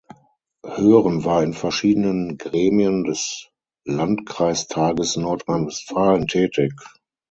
[0.65, 3.51] Hoeren war in verschiedenen Gremien des
[3.85, 6.73] Landkreistages Nordrhein-Westfalen tätig.